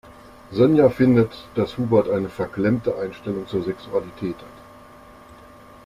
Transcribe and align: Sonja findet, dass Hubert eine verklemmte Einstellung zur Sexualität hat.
Sonja 0.51 0.89
findet, 0.89 1.29
dass 1.53 1.77
Hubert 1.77 2.09
eine 2.09 2.27
verklemmte 2.29 2.97
Einstellung 2.97 3.47
zur 3.47 3.63
Sexualität 3.63 4.35
hat. 4.35 5.43